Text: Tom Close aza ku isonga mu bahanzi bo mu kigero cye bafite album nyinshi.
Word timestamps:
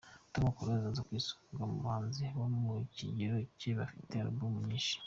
Tom 0.33 0.45
Close 0.55 0.87
aza 0.91 1.01
ku 1.07 1.11
isonga 1.19 1.63
mu 1.71 1.77
bahanzi 1.85 2.21
bo 2.37 2.45
mu 2.57 2.73
kigero 2.97 3.35
cye 3.59 3.69
bafite 3.79 4.13
album 4.25 4.53
nyinshi. 4.69 4.95